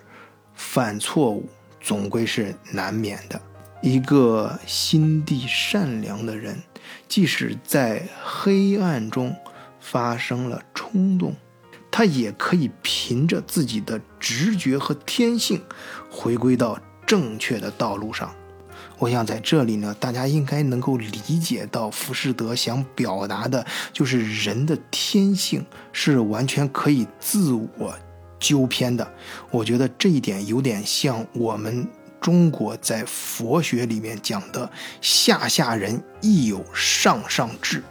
[0.55, 1.47] 犯错误
[1.79, 3.39] 总归是难免的。
[3.83, 6.59] 一个心地善良的人，
[7.09, 9.35] 即使在黑暗中
[9.81, 11.35] 发生了冲动，
[11.91, 15.63] 他也可以凭着自己的直觉和天性，
[16.11, 18.35] 回归到正确的道路上。
[18.99, 23.65] 我想在这里呢，大家应该能够理解到浮士德想表达的，
[23.95, 27.95] 就是人的天性是完全可以自我
[28.39, 29.11] 纠偏的。
[29.51, 31.89] 我觉得这一点有点像我们
[32.21, 37.83] 中国在佛学里面讲的“下下人亦有上上智”，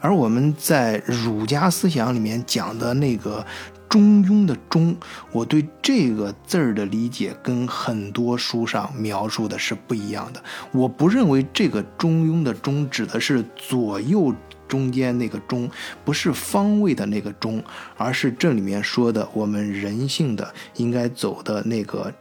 [0.00, 3.44] 而我们在儒家思想里面讲的那个。
[3.86, 4.96] 中庸的中，
[5.30, 10.42] 我对这个字儿的理解跟很多书上描述的是不一样的。
[10.72, 14.34] 我不认为这个中庸的中指的是左右
[14.66, 15.70] 中间那个中，
[16.04, 17.62] 不是方位的那个中，
[17.96, 22.12] 而是这里面说的我们人性的应该走的那个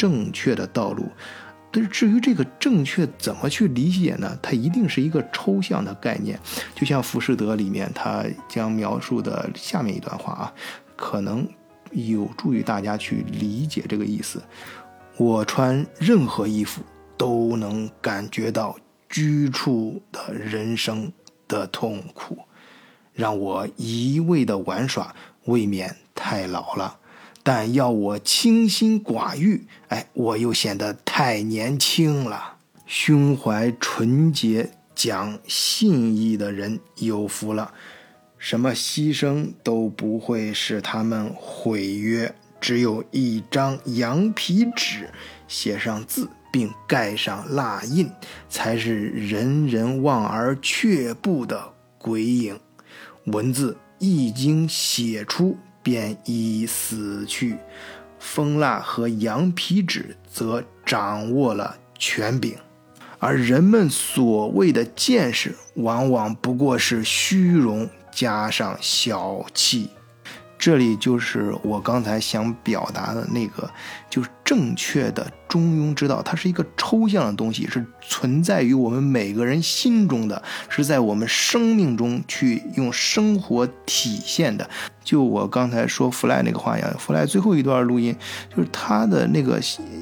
[0.00, 1.04] 正确的道路。
[1.70, 4.38] 但是至于这个正确怎么去理解呢？
[4.42, 6.40] 它一定是一个抽象的概念，
[6.74, 10.54] 就像《浮士德》里面他将描述的下面一段话啊。
[10.96, 11.46] 可能
[11.92, 14.42] 有助于大家去理解这个意思。
[15.16, 16.82] 我穿任何衣服
[17.16, 18.76] 都能感觉到
[19.08, 21.12] 居处的人生
[21.46, 22.38] 的痛苦，
[23.12, 26.98] 让我一味的玩耍未免太老了；
[27.42, 32.56] 但要我清心寡欲，哎，我又显得太年轻了。
[32.86, 37.72] 胸怀纯洁、讲信义的人有福了。
[38.36, 45.10] 什么牺牲都不会使他们毁约，只有一张羊皮纸，
[45.46, 48.10] 写上字并盖上蜡印，
[48.48, 52.58] 才是人人望而却步的鬼影。
[53.26, 57.56] 文字一经写出，便已死去；
[58.18, 62.56] 蜂蜡和羊皮纸则掌握了权柄，
[63.18, 67.88] 而人们所谓的见识，往往不过是虚荣。
[68.12, 69.88] 加上小气。
[70.58, 73.70] 这里就是我刚才想表达的那个，
[74.10, 76.22] 就是正确的中庸之道。
[76.22, 84.70] 它是一个抽象的东西，是存在于我们每个人心中的，是在我们生命中去用生活体现的。
[85.02, 88.14] 就我刚才说弗莱那个话一样，弗莱最后一段录音，
[88.54, 89.58] 就是他的那个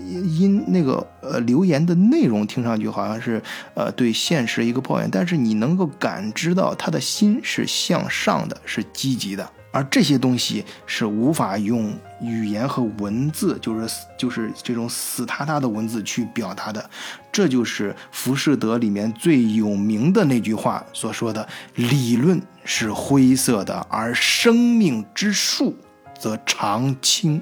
[0.07, 3.41] 音，那个呃留言的内容听上去好像是
[3.75, 9.49] 呃对现实一个抱怨，但是你能够感知到他的心是向上的，是积极的。
[9.71, 16.89] 而这些东西是无法用语言和文字，就是就是这种死塌塌的文字去表达的。
[17.31, 25.77] 这就是浮士德里面最有名的那句话所说的：“理论是灰色的，而生命之树
[26.19, 27.41] 则常青。”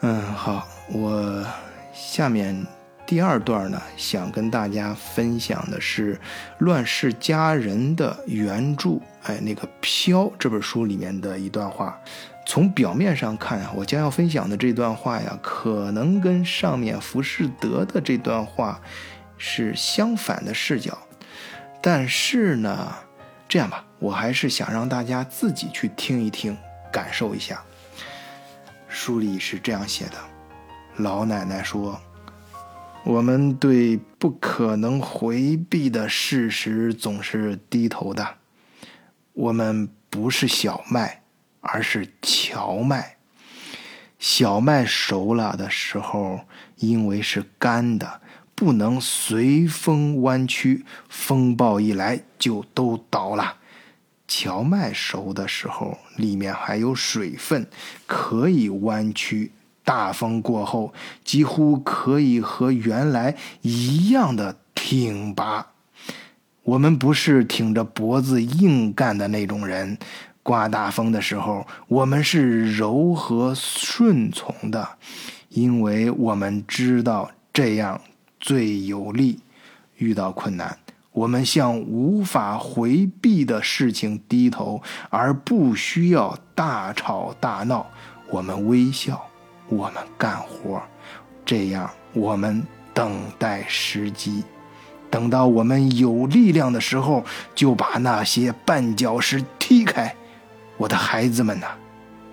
[0.00, 1.44] 嗯，好，我
[1.92, 2.66] 下面。
[3.06, 6.16] 第二段呢，想跟大家分享的是
[6.58, 11.96] 《乱世佳人》的原著，哎，那个《飘》这本书里面的一段话。
[12.44, 18.80] 从表面上看啊，我将要分享的这段话呀，可能跟上面浮士德的这段话
[19.38, 20.98] 是相反的视角。
[21.80, 22.92] 但是呢，
[23.48, 26.56] 这样吧，我还是想让大家自己去听一听，
[26.92, 27.62] 感受一下。
[28.88, 30.16] 书里是这样写的：
[30.96, 32.00] 老奶奶说。
[33.06, 38.38] 我们对不可能回避的事实总是低头的。
[39.32, 41.22] 我们不是小麦，
[41.60, 43.18] 而是荞麦。
[44.18, 46.40] 小麦熟了的时候，
[46.78, 48.20] 因为是干的，
[48.56, 53.58] 不能随风弯曲，风暴一来就都倒了。
[54.26, 57.68] 荞麦熟的时候，里面还有水分，
[58.04, 59.52] 可以弯曲。
[59.86, 60.92] 大风过后，
[61.24, 65.68] 几乎可以和原来一样的挺拔。
[66.64, 69.96] 我们不是挺着脖子硬干的那种人。
[70.42, 74.88] 刮大风的时候，我们是柔和顺从的，
[75.50, 78.00] 因为我们知道这样
[78.40, 79.38] 最有利。
[79.98, 80.78] 遇到困难，
[81.12, 87.86] 我们向无法回避的事情低头，而不需要大吵大闹。
[88.28, 89.24] 我们微笑。
[89.68, 90.80] 我们干活，
[91.44, 92.62] 这样我们
[92.94, 94.44] 等待时机，
[95.10, 97.24] 等到我们有力量的时候，
[97.54, 100.14] 就把那些绊脚石踢开。
[100.76, 101.66] 我的孩子们呐，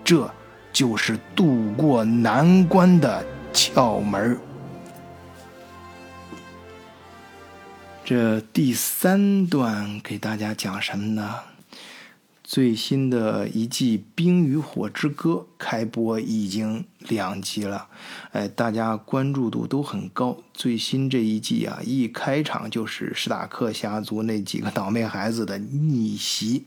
[0.04, 0.30] 这
[0.72, 4.38] 就是渡过难关的窍门
[8.04, 11.36] 这第三段给大家讲什么呢？
[12.42, 17.86] 最新的一季《冰与火之歌》开播已经两集了，
[18.32, 20.38] 哎，大家关注度都很高。
[20.52, 26.66] 最新这一季啊，一开场就是史塔克家族那几个倒霉孩子的逆袭，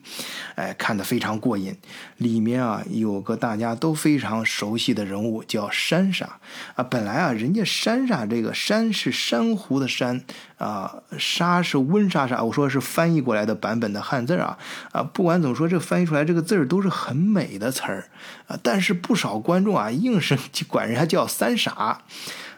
[0.56, 1.76] 哎，看得非常过瘾。
[2.18, 6.38] 里面啊有个大家都非常熟悉的人物，叫珊莎
[6.76, 6.84] 啊。
[6.84, 10.22] 本来啊，人家珊莎这个珊是珊瑚的珊
[10.58, 12.44] 啊，莎是温莎莎。
[12.44, 14.58] 我说是翻译过来的版本的汉字啊
[14.92, 18.10] 啊，不管怎么说，这翻译出来这个字儿都是很美的词儿
[18.48, 18.60] 啊。
[18.64, 20.38] 但是不少观众啊，硬是
[20.68, 22.02] 管人家叫三傻。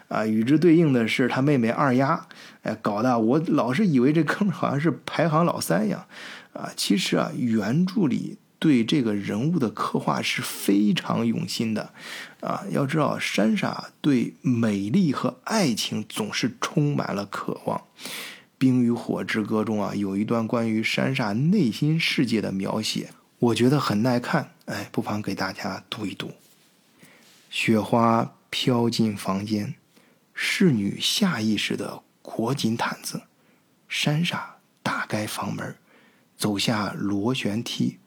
[0.08, 2.26] 啊，与之对应的是他妹妹二丫，
[2.62, 6.04] 哎，搞得我老是以为这哥们好像是排行老三呀，
[6.52, 11.92] 啊，其实啊，原著里对这个人物的刻画是非常用心的，
[12.40, 17.78] 啊，要知道山傻对美丽和爱情总是充满了渴望，
[18.58, 23.10] 《冰与火之歌》中啊有一段关于山傻内心世界的描写，
[23.40, 26.30] 我觉得很耐看，哎，不妨给大家读一读。
[27.48, 29.74] 雪花飘进房间。
[30.34, 33.22] 侍女下意识地裹紧毯子，
[33.88, 35.74] 珊莎打开房门，
[36.36, 37.98] 走下螺旋梯。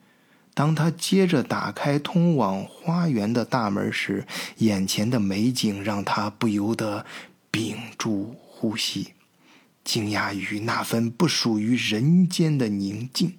[0.52, 4.26] 当她接着打开通往花园的大门时，
[4.58, 7.04] 眼前的美景让她不由得
[7.52, 9.14] 屏住呼吸，
[9.84, 13.36] 惊讶于那份不属于人间的宁静。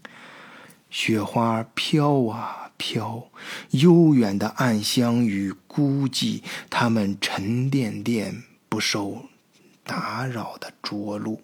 [0.98, 3.30] 雪花飘啊飘，
[3.72, 8.43] 悠远的暗香与孤寂，它们沉甸甸。
[8.70, 9.26] 不受
[9.84, 11.41] 打扰的着陆，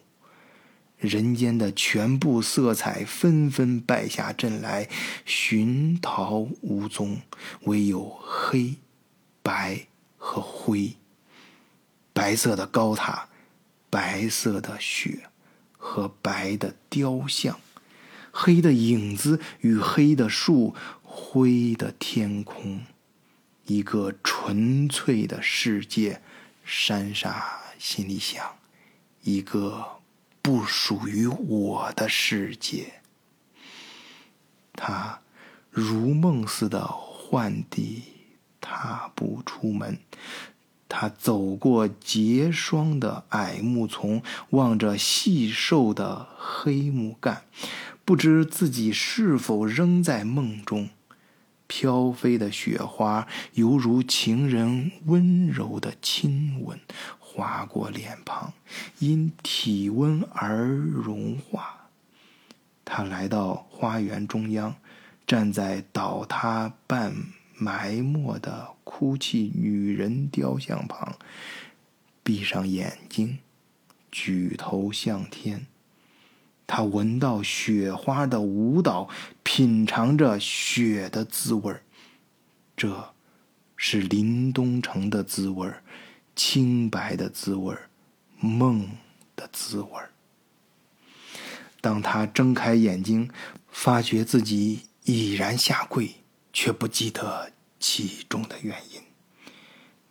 [0.97, 4.87] 人间的全部色彩纷纷败下阵来，
[5.25, 7.21] 寻逃无踪，
[7.63, 8.75] 唯有黑、
[9.43, 9.85] 白
[10.15, 10.95] 和灰。
[12.13, 13.27] 白色的高塔，
[13.89, 15.23] 白色的雪
[15.77, 17.59] 和白的雕像，
[18.43, 20.73] 黑的影子与黑的树，
[21.03, 22.81] 灰的天空，
[23.67, 26.23] 一个纯粹的世界。
[26.63, 28.43] 珊莎心里想
[29.21, 29.85] ：“一个
[30.41, 33.01] 不属于我的世界。”
[34.73, 35.21] 他
[35.69, 38.01] 如梦似的换地
[38.59, 39.99] 踏步出门。
[40.89, 47.45] 他走过结霜的矮木丛，望着细瘦的黑木干，
[48.03, 50.89] 不知自己是否仍在梦中。
[51.67, 56.77] 飘飞的雪花犹如情人温柔的亲吻，
[57.17, 58.51] 划过脸庞，
[58.99, 61.87] 因体温而融化。
[62.83, 64.75] 他来到花园中央，
[65.25, 67.15] 站在倒塌半
[67.55, 71.15] 埋没的哭泣女人雕像旁，
[72.21, 73.37] 闭上眼睛，
[74.11, 75.67] 举头向天。
[76.73, 79.09] 他闻到雪花的舞蹈，
[79.43, 81.75] 品尝着雪的滋味
[82.77, 83.13] 这，
[83.75, 85.69] 是林东城的滋味
[86.33, 87.75] 清白的滋味
[88.39, 88.89] 梦
[89.35, 89.89] 的滋味
[91.81, 93.29] 当他睁开眼睛，
[93.69, 96.15] 发觉自己已然下跪，
[96.53, 97.51] 却不记得
[97.81, 99.01] 其中的原因。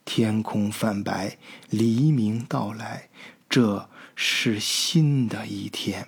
[0.05, 1.39] 天空泛白，
[1.71, 3.09] 黎明到来，
[3.49, 6.07] 这是新的一天。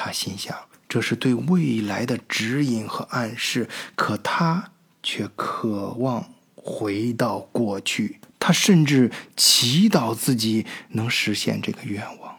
[0.00, 0.56] 他心想，
[0.88, 4.70] 这是对未来的指引和暗示，可他
[5.02, 6.24] 却渴望
[6.54, 8.20] 回到过去。
[8.38, 12.36] 他甚至祈祷自己能实现这个愿望。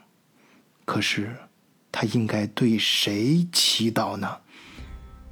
[0.86, 1.36] 可是，
[1.91, 4.38] 他应该对谁祈祷呢？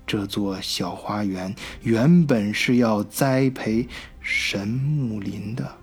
[0.05, 3.88] 这座小花园原本是要栽培
[4.19, 5.78] 神木林的，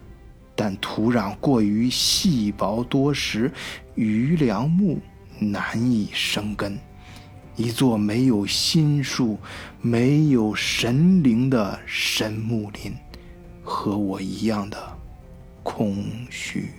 [0.54, 3.50] 但土壤过于细薄多石，
[3.94, 5.00] 榆梁木。
[5.38, 6.78] 难以生根，
[7.56, 9.38] 一座没有心树、
[9.80, 12.94] 没有神灵的神木林，
[13.62, 14.78] 和我一样的
[15.62, 16.70] 空虚。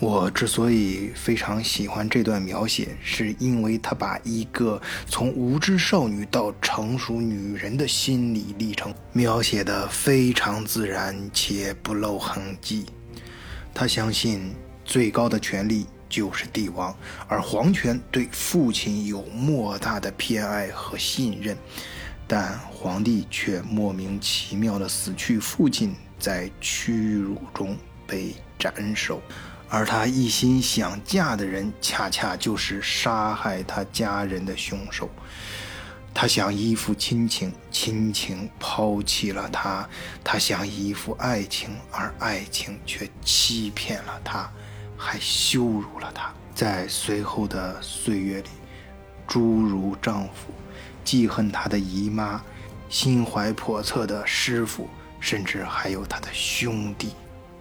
[0.00, 12.86] 我之所以非常喜欢这段描写，是因为他把一个从无知少女到成熟女人的心理历程描写的非常自然且不露痕迹。
[13.72, 14.52] 他相信
[14.84, 15.86] 最高的权力。
[16.14, 16.96] 就是帝王，
[17.26, 21.58] 而皇权对父亲有莫大的偏爱和信任，
[22.28, 29.20] 但皇帝却莫名其妙的死去，父亲在屈辱中被斩首，
[29.68, 35.10] 而他一心想嫁的人，恰恰就是杀害他家人的凶手。
[36.14, 39.84] 他想依附亲情，亲情抛弃了他；
[40.22, 44.48] 他想依附爱情，而爱情却欺骗了他。
[45.04, 46.32] 还羞辱了她。
[46.54, 48.48] 在随后的岁月里，
[49.26, 50.50] 诸如丈夫，
[51.04, 52.42] 记恨她的姨妈，
[52.88, 54.88] 心怀叵测的师傅，
[55.20, 57.10] 甚至还有他的兄弟。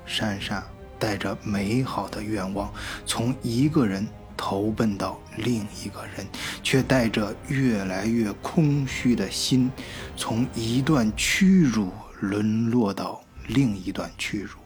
[0.05, 0.63] 珊珊
[0.97, 2.71] 带着美好的愿望，
[3.05, 6.25] 从一个人投奔到另一个人，
[6.61, 9.71] 却带着越来越空虚的心，
[10.15, 14.59] 从一段屈辱沦落到另一段屈辱。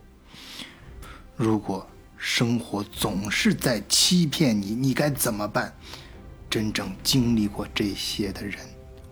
[1.35, 1.87] 如果
[2.29, 5.73] 生活总是在欺骗你，你该怎么办？
[6.49, 8.59] 真正经历过这些的人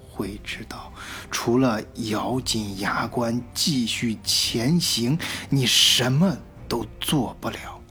[0.09, 0.91] 会知道，
[1.31, 5.17] 除了咬紧牙关继续前行，
[5.49, 6.37] 你什么
[6.67, 7.81] 都做不了。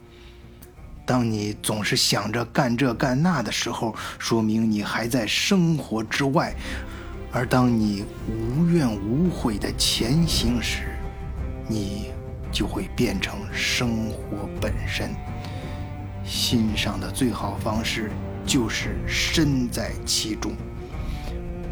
[1.06, 6.52] 当你总是想着干这干那的时候，说明你还在生活之外；
[7.32, 10.98] 而当你无怨无悔的前行时，
[11.66, 12.10] 你
[12.54, 15.10] 就会变成生活本身。
[16.24, 18.10] 欣赏的最好方式
[18.46, 20.52] 就是身在其中。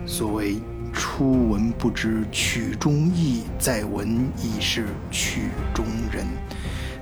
[0.05, 0.57] 所谓
[0.93, 6.27] “初闻不知曲中意，再闻已是曲中人”。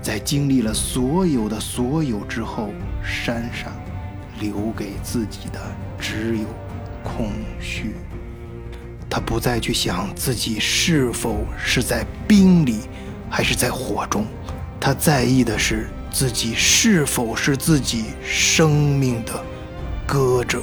[0.00, 2.70] 在经历了所有的所有之后，
[3.02, 3.72] 珊珊
[4.38, 5.60] 留给自己的
[5.98, 6.44] 只有
[7.02, 7.94] 空虚。
[9.10, 12.82] 他不再去想自己是否是在冰里，
[13.30, 14.26] 还是在火中，
[14.80, 19.32] 他在意的是自己是否是自己生命的
[20.06, 20.60] 歌者。